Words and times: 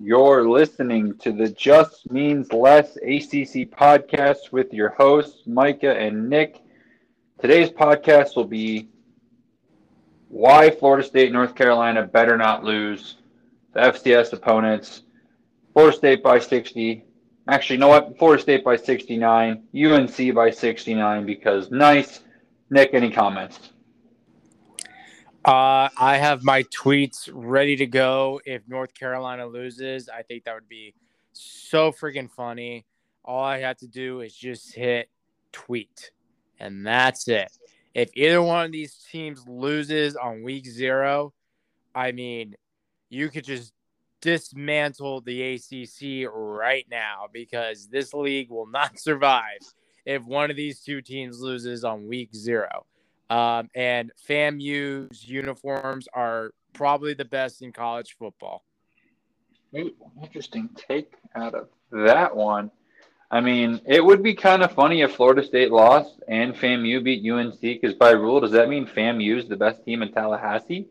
You're 0.00 0.48
listening 0.48 1.16
to 1.18 1.32
the 1.32 1.48
Just 1.48 2.10
Means 2.10 2.52
Less 2.52 2.96
ACC 2.96 3.70
podcast 3.70 4.52
with 4.52 4.72
your 4.72 4.90
hosts, 4.90 5.46
Micah 5.46 5.98
and 5.98 6.28
Nick. 6.28 6.60
Today's 7.40 7.70
podcast 7.70 8.36
will 8.36 8.44
be 8.44 8.88
why 10.28 10.70
Florida 10.70 11.02
State 11.02 11.32
North 11.32 11.54
Carolina 11.54 12.02
better 12.02 12.36
not 12.36 12.64
lose 12.64 13.16
the 13.72 13.80
FCS 13.80 14.32
opponents. 14.32 15.04
Florida 15.72 15.96
State 15.96 16.22
by 16.22 16.38
60. 16.38 17.04
Actually, 17.48 17.76
you 17.76 17.80
know 17.80 17.88
what? 17.88 18.18
Florida 18.18 18.42
State 18.42 18.62
by 18.62 18.76
69. 18.76 19.62
UNC 19.74 20.34
by 20.34 20.50
69 20.50 21.24
because 21.24 21.70
nice. 21.70 22.23
Nick, 22.74 22.92
any 22.92 23.08
comments? 23.08 23.70
Uh, 25.44 25.88
I 25.96 26.16
have 26.16 26.42
my 26.42 26.64
tweets 26.64 27.30
ready 27.32 27.76
to 27.76 27.86
go. 27.86 28.40
If 28.44 28.66
North 28.66 28.92
Carolina 28.94 29.46
loses, 29.46 30.08
I 30.08 30.22
think 30.22 30.42
that 30.42 30.54
would 30.54 30.68
be 30.68 30.92
so 31.32 31.92
freaking 31.92 32.28
funny. 32.28 32.84
All 33.24 33.44
I 33.44 33.60
have 33.60 33.76
to 33.78 33.86
do 33.86 34.22
is 34.22 34.34
just 34.34 34.74
hit 34.74 35.08
tweet, 35.52 36.10
and 36.58 36.84
that's 36.84 37.28
it. 37.28 37.56
If 37.94 38.10
either 38.14 38.42
one 38.42 38.66
of 38.66 38.72
these 38.72 39.06
teams 39.08 39.46
loses 39.46 40.16
on 40.16 40.42
week 40.42 40.66
zero, 40.66 41.32
I 41.94 42.10
mean, 42.10 42.56
you 43.08 43.28
could 43.28 43.44
just 43.44 43.72
dismantle 44.20 45.20
the 45.20 45.54
ACC 45.54 46.28
right 46.34 46.86
now 46.90 47.28
because 47.32 47.86
this 47.86 48.12
league 48.12 48.50
will 48.50 48.66
not 48.66 48.98
survive 48.98 49.60
if 50.04 50.24
one 50.24 50.50
of 50.50 50.56
these 50.56 50.80
two 50.80 51.00
teams 51.00 51.40
loses 51.40 51.84
on 51.84 52.06
week 52.06 52.34
zero. 52.34 52.86
Um, 53.30 53.70
and 53.74 54.12
FAMU's 54.28 55.26
uniforms 55.26 56.08
are 56.12 56.52
probably 56.72 57.14
the 57.14 57.24
best 57.24 57.62
in 57.62 57.72
college 57.72 58.16
football. 58.18 58.64
Interesting 60.22 60.68
take 60.76 61.14
out 61.34 61.54
of 61.54 61.68
that 61.90 62.36
one. 62.36 62.70
I 63.30 63.40
mean, 63.40 63.80
it 63.86 64.04
would 64.04 64.22
be 64.22 64.34
kind 64.34 64.62
of 64.62 64.72
funny 64.72 65.02
if 65.02 65.16
Florida 65.16 65.42
State 65.42 65.72
lost 65.72 66.20
and 66.28 66.54
FAMU 66.54 67.02
beat 67.02 67.28
UNC 67.28 67.60
because 67.60 67.94
by 67.94 68.10
rule, 68.10 68.40
does 68.40 68.52
that 68.52 68.68
mean 68.68 68.86
FAMU 68.86 69.38
is 69.38 69.48
the 69.48 69.56
best 69.56 69.84
team 69.84 70.02
in 70.02 70.12
Tallahassee? 70.12 70.86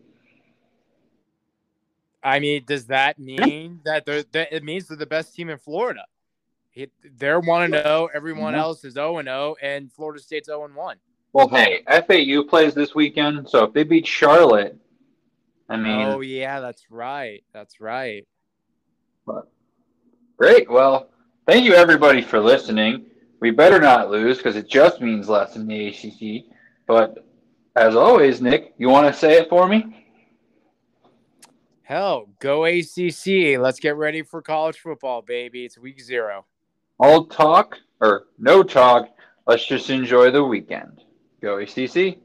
I 2.21 2.39
mean, 2.39 2.63
does 2.65 2.87
that 2.87 3.19
mean 3.19 3.81
that, 3.85 4.05
that 4.05 4.47
it 4.51 4.63
means 4.63 4.87
they're 4.87 4.97
the 4.97 5.05
best 5.05 5.35
team 5.35 5.49
in 5.49 5.57
Florida? 5.57 6.03
They're 7.17 7.39
one 7.39 7.63
and 7.63 7.73
zero. 7.73 7.83
Oh, 7.85 8.09
everyone 8.13 8.53
mm-hmm. 8.53 8.61
else 8.61 8.83
is 8.83 8.93
zero 8.93 9.17
and 9.17 9.27
zero, 9.27 9.55
and 9.61 9.91
Florida 9.91 10.21
State's 10.21 10.47
zero 10.47 10.65
and 10.65 10.75
one. 10.75 10.97
Well, 11.33 11.47
hey, 11.47 11.83
FAU 11.87 12.43
plays 12.43 12.73
this 12.73 12.93
weekend, 12.93 13.49
so 13.49 13.63
if 13.63 13.73
they 13.73 13.83
beat 13.83 14.05
Charlotte, 14.05 14.77
I 15.69 15.77
mean. 15.77 16.05
Oh 16.07 16.21
yeah, 16.21 16.59
that's 16.59 16.91
right. 16.91 17.43
That's 17.53 17.79
right. 17.79 18.27
But 19.25 19.49
great. 20.37 20.69
Well, 20.69 21.09
thank 21.47 21.65
you 21.65 21.73
everybody 21.73 22.21
for 22.21 22.39
listening. 22.39 23.05
We 23.39 23.51
better 23.51 23.79
not 23.79 24.09
lose 24.09 24.37
because 24.37 24.55
it 24.55 24.69
just 24.69 25.01
means 25.01 25.27
less 25.27 25.55
in 25.55 25.67
the 25.67 25.87
ACC. 25.87 26.53
But 26.87 27.25
as 27.75 27.95
always, 27.95 28.41
Nick, 28.41 28.73
you 28.77 28.89
want 28.89 29.11
to 29.11 29.19
say 29.19 29.37
it 29.37 29.49
for 29.49 29.67
me? 29.67 30.05
Hell, 31.81 32.29
go 32.39 32.65
ACC. 32.65 33.59
Let's 33.59 33.79
get 33.79 33.97
ready 33.97 34.21
for 34.21 34.41
college 34.41 34.79
football, 34.79 35.21
baby. 35.21 35.65
It's 35.65 35.77
week 35.77 36.01
zero. 36.01 36.45
All 36.99 37.25
talk 37.25 37.79
or 37.99 38.25
no 38.37 38.63
talk. 38.63 39.09
Let's 39.45 39.65
just 39.65 39.89
enjoy 39.89 40.31
the 40.31 40.43
weekend. 40.43 41.01
Go 41.41 41.57
ACC. 41.57 42.17